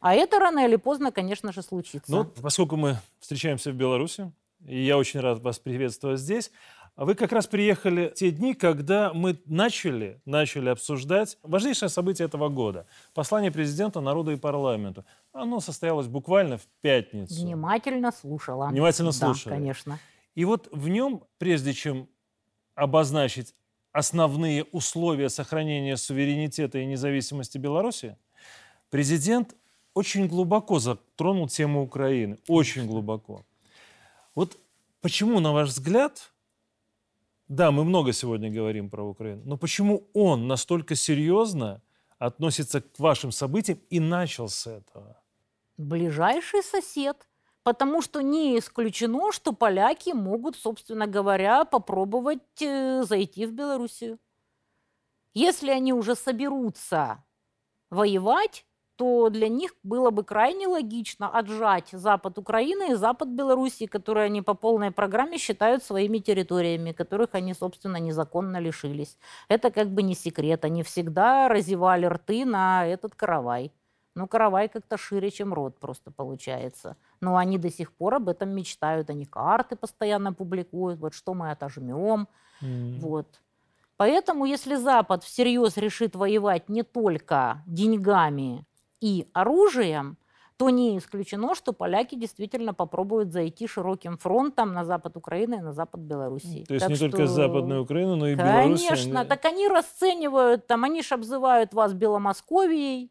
[0.00, 2.10] А это рано или поздно, конечно же, случится.
[2.10, 4.32] Ну, поскольку мы встречаемся в Беларуси,
[4.66, 6.50] и я очень рад вас приветствовать здесь,
[6.96, 12.48] вы как раз приехали в те дни, когда мы начали, начали обсуждать важнейшее событие этого
[12.48, 12.86] года.
[13.12, 15.04] Послание президента народу и парламенту.
[15.32, 17.42] Оно состоялось буквально в пятницу.
[17.42, 18.68] Внимательно слушала.
[18.68, 19.50] Внимательно слушала.
[19.50, 19.98] Да, конечно.
[20.34, 22.08] И вот в нем, прежде чем
[22.74, 23.54] обозначить
[23.92, 28.16] основные условия сохранения суверенитета и независимости Беларуси,
[28.88, 29.54] президент
[29.96, 32.38] очень глубоко затронул тему Украины.
[32.48, 33.46] Очень глубоко.
[34.34, 34.58] Вот
[35.00, 36.32] почему, на ваш взгляд,
[37.48, 41.80] да, мы много сегодня говорим про Украину, но почему он настолько серьезно
[42.18, 45.16] относится к вашим событиям и начал с этого?
[45.78, 47.26] Ближайший сосед.
[47.62, 54.18] Потому что не исключено, что поляки могут, собственно говоря, попробовать э, зайти в Белоруссию.
[55.34, 57.24] Если они уже соберутся
[57.90, 64.26] воевать, то для них было бы крайне логично отжать запад Украины и запад Белоруссии, которые
[64.26, 69.18] они по полной программе считают своими территориями, которых они, собственно, незаконно лишились.
[69.48, 70.64] Это как бы не секрет.
[70.64, 73.70] Они всегда разевали рты на этот каравай.
[74.14, 76.96] Ну, каравай как-то шире, чем рот просто получается.
[77.20, 79.10] Но они до сих пор об этом мечтают.
[79.10, 80.98] Они карты постоянно публикуют.
[81.00, 82.26] Вот что мы отожмем.
[82.62, 82.98] Mm.
[83.00, 83.26] Вот.
[83.98, 88.64] Поэтому, если Запад всерьез решит воевать не только деньгами,
[89.00, 90.16] и оружием,
[90.56, 95.72] то не исключено, что поляки действительно попробуют зайти широким фронтом на запад Украины и на
[95.72, 96.64] запад Белоруссии.
[96.64, 97.10] То есть так не что...
[97.10, 98.82] только Западная Украина, но и Беларусь.
[98.82, 99.28] Конечно, они...
[99.28, 103.10] так они расценивают, там, они ж обзывают вас Беломосковией,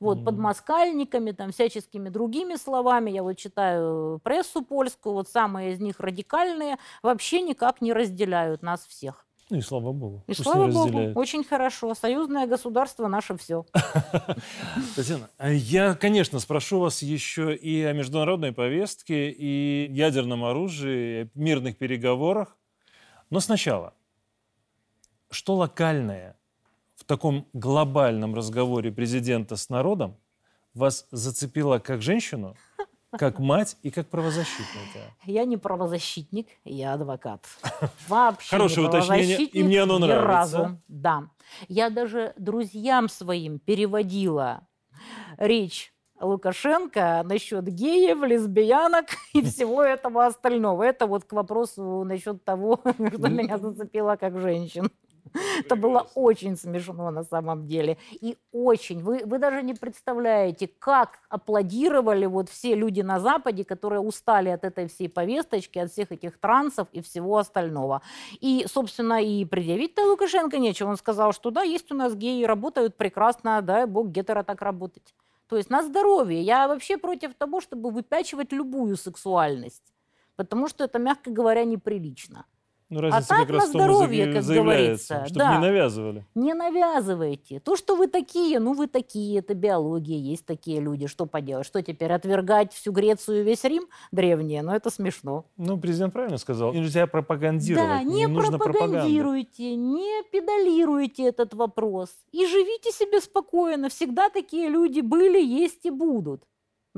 [0.00, 0.24] вот, mm.
[0.24, 3.10] подмоскальниками, там, всяческими другими словами.
[3.10, 8.86] Я вот читаю прессу польскую, вот самые из них радикальные, вообще никак не разделяют нас
[8.86, 9.25] всех.
[9.48, 10.24] Ну и слава богу.
[10.26, 11.94] И слава богу, очень хорошо.
[11.94, 13.64] Союзное государство наше все.
[14.96, 21.38] Татьяна, а я, конечно, спрошу вас еще и о международной повестке, и ядерном оружии, и
[21.38, 22.56] мирных переговорах.
[23.30, 23.94] Но сначала,
[25.30, 26.36] что локальное
[26.96, 30.16] в таком глобальном разговоре президента с народом
[30.74, 32.56] вас зацепило как женщину,
[33.12, 35.00] как мать и как правозащитника.
[35.24, 37.44] Я не правозащитник, я адвокат.
[38.08, 40.26] Вообще Хорошее не уточнение, и мне оно ни нравится.
[40.26, 40.78] Разу.
[40.88, 41.28] Да.
[41.68, 44.66] Я даже друзьям своим переводила
[45.38, 50.82] речь Лукашенко насчет геев, лесбиянок и всего этого остального.
[50.82, 54.90] Это вот к вопросу насчет того, что меня зацепило как женщин.
[55.60, 57.98] Это было очень смешно на самом деле.
[58.12, 59.02] И очень.
[59.02, 64.64] Вы, вы даже не представляете, как аплодировали вот все люди на Западе, которые устали от
[64.64, 68.02] этой всей повесточки, от всех этих трансов и всего остального.
[68.40, 70.90] И, собственно, и предъявить-то Лукашенко нечего.
[70.90, 75.14] Он сказал, что да, есть у нас геи, работают прекрасно, дай бог гетеро так работать.
[75.48, 76.42] То есть на здоровье.
[76.42, 79.92] Я вообще против того, чтобы выпячивать любую сексуальность.
[80.36, 82.44] Потому что это, мягко говоря, неприлично.
[82.88, 85.24] Ну, а так как на здоровье, как говорится.
[85.26, 85.54] Чтобы да.
[85.56, 86.24] не навязывали.
[86.36, 87.58] Не навязывайте.
[87.58, 91.08] То, что вы такие, ну вы такие, это биология, есть такие люди.
[91.08, 91.66] Что поделать?
[91.66, 94.62] Что теперь, отвергать всю Грецию и весь Рим древние?
[94.62, 95.46] Ну это смешно.
[95.56, 96.72] Ну, президент правильно сказал.
[96.72, 97.88] Нельзя пропагандировать.
[97.88, 102.10] Да, не, не пропагандируйте, не педалируйте этот вопрос.
[102.30, 103.88] И живите себе спокойно.
[103.88, 106.44] Всегда такие люди были, есть и будут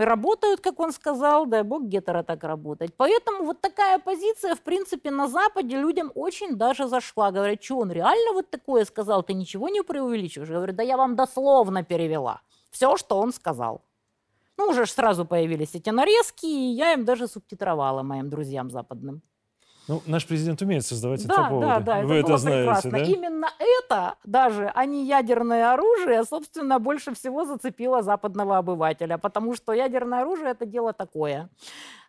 [0.05, 2.95] работают, как он сказал, дай бог гетеро так работать.
[2.97, 7.31] Поэтому вот такая позиция, в принципе, на Западе людям очень даже зашла.
[7.31, 10.51] Говорят, что он реально вот такое сказал, ты ничего не преувеличиваешь?
[10.51, 13.83] Я говорю, да я вам дословно перевела все, что он сказал.
[14.57, 19.23] Ну, уже сразу появились эти нарезки, и я им даже субтитровала моим друзьям западным.
[19.89, 21.67] Ну, наш президент умеет создавать да, инфоповоды.
[21.67, 22.91] Да, да, Вы это, это знаете, прекрасно.
[22.91, 22.99] да?
[22.99, 29.73] Именно это, даже, а не ядерное оружие, собственно, больше всего зацепило западного обывателя, потому что
[29.73, 31.49] ядерное оружие– это дело такое.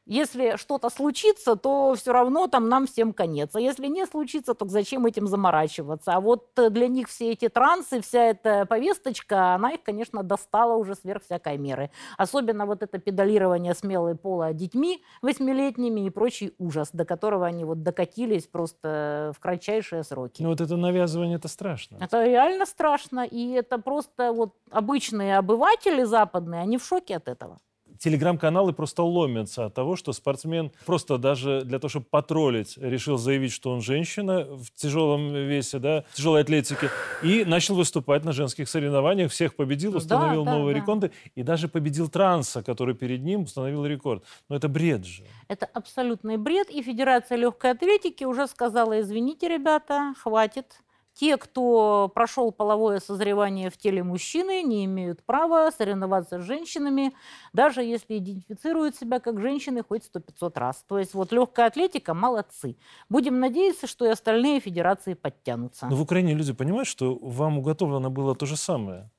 [0.10, 3.56] Если что-то случится, то все равно там нам всем конец.
[3.56, 6.14] А если не случится, то зачем этим заморачиваться?
[6.14, 10.74] А вот э, для них все эти трансы, вся эта повесточка, она их, конечно, достала
[10.74, 11.92] уже сверх всякой меры.
[12.18, 17.84] Особенно вот это педалирование смелой пола детьми восьмилетними и прочий ужас, до которого они вот
[17.84, 20.42] докатились просто в кратчайшие сроки.
[20.42, 22.00] Ну вот это навязывание, это страшно.
[22.02, 27.60] Это реально страшно, и это просто вот обычные обыватели западные, они в шоке от этого
[28.00, 33.52] телеграм-каналы просто ломятся от того, что спортсмен просто даже для того, чтобы потроллить, решил заявить,
[33.52, 36.90] что он женщина в тяжелом весе, да, в тяжелой атлетике,
[37.22, 40.82] и начал выступать на женских соревнованиях, всех победил, установил да, да, новые да.
[40.82, 44.24] рекорды, и даже победил Транса, который перед ним установил рекорд.
[44.48, 45.24] Но это бред же.
[45.48, 50.82] Это абсолютный бред, и Федерация легкой атлетики уже сказала, извините, ребята, хватит,
[51.20, 57.14] те, кто прошел половое созревание в теле мужчины, не имеют права соревноваться с женщинами,
[57.52, 60.86] даже если идентифицируют себя как женщины хоть сто пятьсот раз.
[60.88, 62.78] То есть вот легкая атлетика– молодцы.
[63.10, 65.88] Будем надеяться, что и остальные федерации подтянутся.
[65.88, 69.10] Но в Украине люди понимают, что вам уготовлено было то же самое.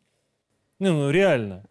[0.79, 1.67] Ну, ну реально.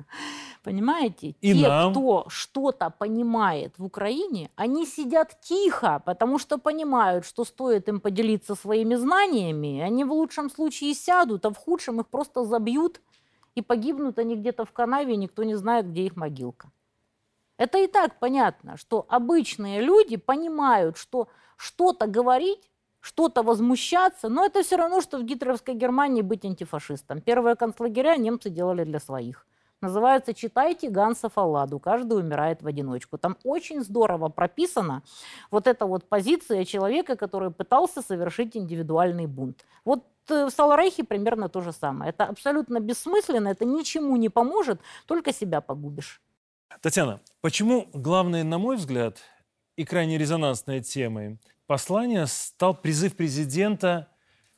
[0.63, 1.35] Понимаете?
[1.41, 1.91] И Те, нам.
[1.91, 8.55] кто что-то понимает в Украине, они сидят тихо, потому что понимают, что стоит им поделиться
[8.55, 13.01] своими знаниями, они в лучшем случае сядут, а в худшем их просто забьют,
[13.55, 16.71] и погибнут они где-то в канаве, и никто не знает, где их могилка.
[17.57, 22.69] Это и так понятно, что обычные люди понимают, что что-то говорить,
[23.01, 27.21] что-то возмущаться, но это все равно, что в гитлеровской Германии быть антифашистом.
[27.21, 29.45] Первые концлагеря немцы делали для своих.
[29.81, 31.79] Называется «Читайте Ганса Фалладу.
[31.79, 33.17] Каждый умирает в одиночку».
[33.17, 35.03] Там очень здорово прописана
[35.51, 39.65] вот эта вот позиция человека, который пытался совершить индивидуальный бунт.
[39.85, 42.09] Вот э, в Саларейхе примерно то же самое.
[42.09, 46.21] Это абсолютно бессмысленно, это ничему не поможет, только себя погубишь.
[46.81, 49.17] Татьяна, почему главной, на мой взгляд,
[49.77, 54.09] и крайне резонансной темой послания стал призыв президента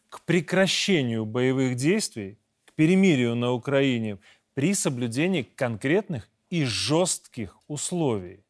[0.09, 4.17] к прекращению боевых действий, к перемирию на Украине,
[4.53, 8.43] при соблюдении конкретных и жестких условий.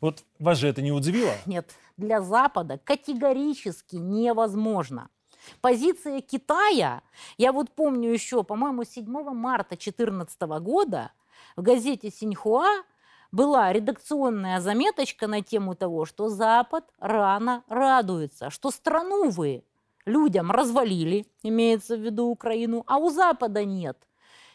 [0.00, 1.32] Вот вас же это не удивило?
[1.46, 5.08] Нет, для Запада категорически невозможно.
[5.60, 7.02] Позиция Китая,
[7.36, 11.10] я вот помню еще, по-моему, 7 марта 2014 года
[11.56, 12.84] в газете «Синьхуа»
[13.32, 19.64] была редакционная заметочка на тему того, что Запад рано радуется, что страну вы
[20.04, 23.98] людям развалили, имеется в виду Украину, а у Запада нет–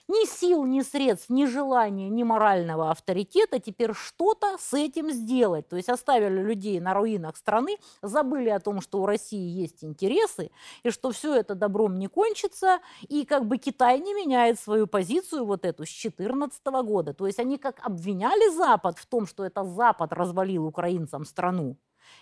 [0.07, 5.67] ни сил, ни средств, ни желания, ни морального авторитета теперь что-то с этим сделать.
[5.67, 10.51] То есть оставили людей на руинах страны, забыли о том, что у России есть интересы,
[10.83, 15.45] и что все это добром не кончится, и как бы Китай не меняет свою позицию
[15.45, 17.13] вот эту с 2014 года.
[17.13, 21.77] То есть они как обвиняли Запад в том, что это Запад развалил украинцам страну,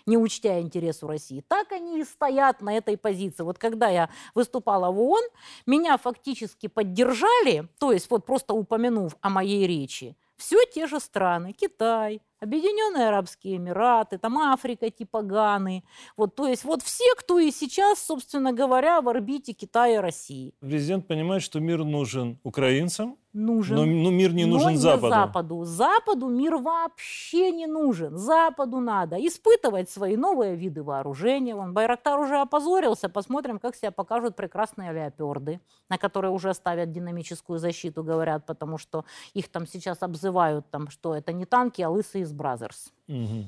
[0.06, 1.44] не учтя интересу России.
[1.48, 3.42] Так они и стоят на этой позиции.
[3.42, 5.24] Вот когда я выступала в ООН,
[5.66, 11.52] меня фактически поддержали, то есть вот просто упомянув о моей речи, все те же страны,
[11.52, 15.84] Китай, Объединенные Арабские Эмираты, там Африка типа Ганы.
[16.16, 20.54] Вот, то есть вот все, кто и сейчас, собственно говоря, в орбите Китая и России.
[20.60, 23.76] Президент понимает, что мир нужен украинцам, нужен.
[23.76, 25.08] Но, но мир не нужен но Западу.
[25.08, 25.64] Западу.
[25.64, 28.16] Западу мир вообще не нужен.
[28.16, 31.54] Западу надо испытывать свои новые виды вооружения.
[31.54, 33.08] Вон, Байрактар уже опозорился.
[33.08, 39.04] Посмотрим, как себя покажут прекрасные леоперды, на которые уже ставят динамическую защиту, говорят, потому что
[39.34, 42.92] их там сейчас обзывают, там, что это не танки, а лысые Brazzers.
[43.08, 43.44] Угу.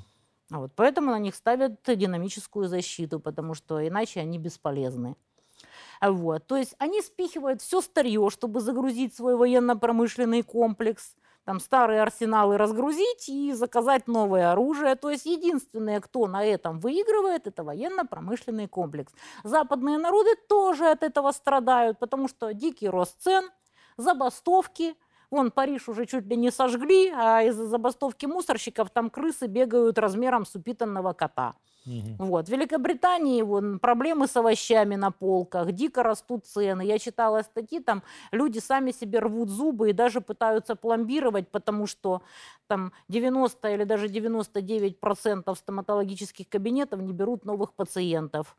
[0.50, 5.16] Вот, поэтому на них ставят динамическую защиту, потому что иначе они бесполезны.
[6.00, 6.46] Вот.
[6.46, 13.28] То есть они спихивают все старье, чтобы загрузить свой военно-промышленный комплекс, там старые арсеналы разгрузить
[13.28, 14.94] и заказать новое оружие.
[14.96, 19.12] То есть единственное, кто на этом выигрывает, это военно-промышленный комплекс.
[19.44, 23.50] Западные народы тоже от этого страдают, потому что дикий рост цен,
[23.96, 24.94] забастовки–
[25.30, 30.46] Вон Париж уже чуть ли не сожгли, а из-за забастовки мусорщиков там крысы бегают размером
[30.46, 31.54] с упитанного кота.
[31.88, 32.26] Угу.
[32.26, 32.48] Вот.
[32.48, 36.82] В Великобритании вон, проблемы с овощами на полках, дико растут цены.
[36.82, 42.22] Я читала статьи, там люди сами себе рвут зубы и даже пытаются пломбировать, потому что
[42.66, 48.56] там 90 или даже 99 процентов стоматологических кабинетов не берут новых пациентов.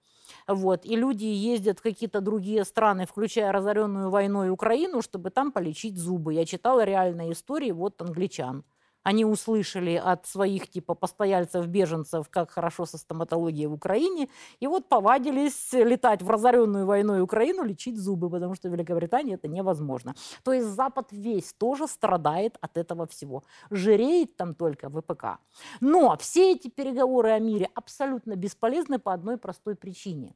[0.48, 0.86] Вот.
[0.86, 6.34] И люди ездят в какие-то другие страны, включая разоренную войной Украину, чтобы там полечить зубы.
[6.34, 8.64] Я читала реальные истории вот англичан
[9.04, 14.30] они услышали от своих типа постояльцев, беженцев, как хорошо со стоматологией в Украине,
[14.60, 19.48] и вот повадились летать в разоренную войной Украину лечить зубы, потому что в Великобритании это
[19.48, 20.16] невозможно.
[20.44, 23.44] То есть Запад весь тоже страдает от этого всего.
[23.70, 25.40] Жиреет там только ВПК.
[25.80, 30.36] Но все эти переговоры о мире абсолютно бесполезны по одной простой причине.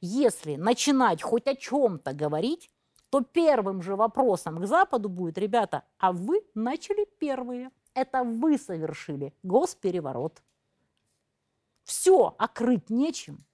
[0.00, 2.70] Если начинать хоть о чем-то говорить,
[3.10, 7.70] то первым же вопросом к Западу будет, ребята, а вы начали первые.
[7.94, 10.42] Это вы совершили госпереворот.
[11.84, 13.44] Все, окрыть а нечем.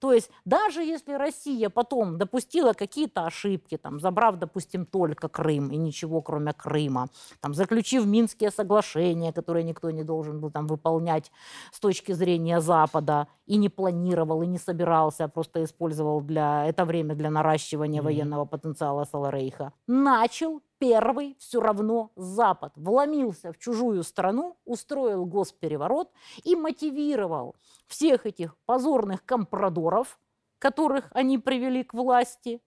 [0.00, 5.76] То есть даже если Россия потом допустила какие-то ошибки, там, забрав, допустим, только Крым и
[5.76, 7.08] ничего кроме Крыма,
[7.40, 11.32] там, заключив Минские соглашения, которые никто не должен был там, выполнять
[11.72, 16.84] с точки зрения Запада, и не планировал, и не собирался, а просто использовал для, это
[16.84, 18.04] время для наращивания mm-hmm.
[18.04, 26.10] военного потенциала Саларейха, начал первый все равно Запад вломился в чужую страну, устроил госпереворот
[26.44, 27.56] и мотивировал
[27.86, 30.18] всех этих позорных компрадоров,
[30.58, 32.60] которых они привели к власти,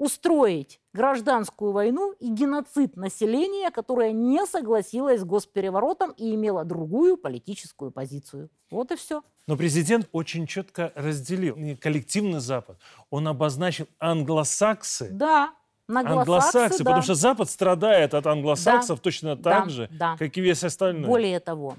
[0.00, 7.90] устроить гражданскую войну и геноцид населения, которое не согласилось с госпереворотом и имело другую политическую
[7.90, 8.48] позицию.
[8.70, 9.22] Вот и все.
[9.46, 12.78] Но президент очень четко разделил коллективный Запад.
[13.10, 15.52] Он обозначил англосаксы да
[15.96, 16.84] англосаксы, да.
[16.84, 20.16] потому что Запад страдает от англосаксов да, точно так да, же, да.
[20.18, 21.08] как и весь остальной.
[21.08, 21.76] Более того,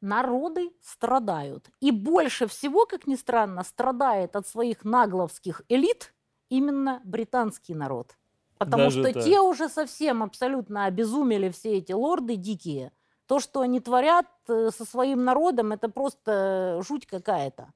[0.00, 1.68] народы страдают.
[1.80, 6.14] И больше всего, как ни странно, страдает от своих нагловских элит
[6.48, 8.16] именно британский народ.
[8.58, 9.24] Потому Даже что так.
[9.24, 12.92] те уже совсем абсолютно обезумели, все эти лорды дикие.
[13.26, 17.72] То, что они творят э, со своим народом, это просто жуть какая-то.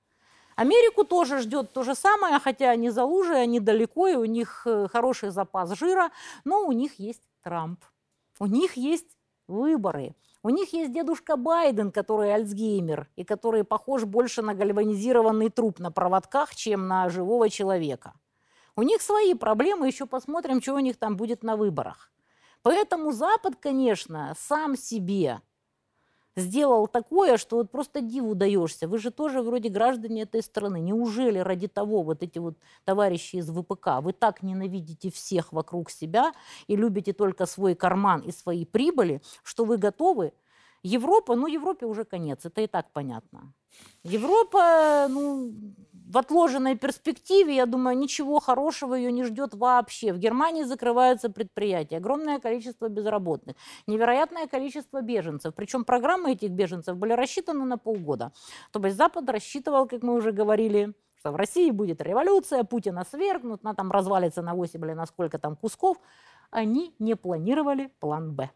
[0.58, 4.62] Америку тоже ждет то же самое, хотя они за лужей, они далеко, и у них
[4.66, 6.10] э, хороший запас жира,
[6.44, 7.78] но у них есть Трамп,
[8.40, 10.16] у них есть выборы.
[10.42, 15.92] У них есть дедушка Байден, который альцгеймер, и который похож больше на гальванизированный труп на
[15.92, 18.14] проводках, чем на живого человека.
[18.74, 22.10] У них свои проблемы, еще посмотрим, что у них там будет на выборах.
[22.62, 25.40] Поэтому Запад, конечно, сам себе
[26.38, 28.88] сделал такое, что вот просто диву даешься.
[28.88, 30.80] Вы же тоже вроде граждане этой страны.
[30.80, 36.32] Неужели ради того вот эти вот товарищи из ВПК, вы так ненавидите всех вокруг себя
[36.66, 40.32] и любите только свой карман и свои прибыли, что вы готовы
[40.82, 43.52] Европа, ну Европе уже конец, это и так понятно.
[44.02, 45.52] Европа, ну,
[45.92, 50.12] в отложенной перспективе, я думаю, ничего хорошего ее не ждет вообще.
[50.12, 53.56] В Германии закрываются предприятия, огромное количество безработных,
[53.86, 55.54] невероятное количество беженцев.
[55.54, 58.32] Причем программы этих беженцев были рассчитаны на полгода.
[58.72, 63.60] То есть Запад рассчитывал, как мы уже говорили, что в России будет революция, Путина свергнут,
[63.62, 65.98] она там развалится на 8 или на сколько там кусков.
[66.50, 68.50] Они не планировали план «Б».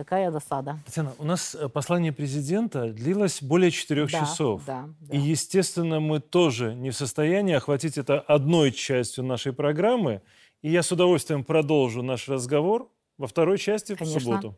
[0.00, 0.78] Какая досада.
[0.86, 4.62] Татьяна, у нас э, послание президента длилось более четырех да, часов.
[4.64, 5.14] Да, да.
[5.14, 10.22] И, естественно, мы тоже не в состоянии охватить это одной частью нашей программы.
[10.62, 14.20] И я с удовольствием продолжу наш разговор во второй части Конечно.
[14.20, 14.56] в субботу.